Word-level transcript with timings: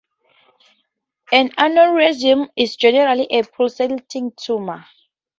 An 1.31 1.49
aneurysm 1.59 2.47
is 2.55 2.75
generally 2.75 3.27
a 3.29 3.43
pulsating 3.43 4.01
tumor. 4.35 4.83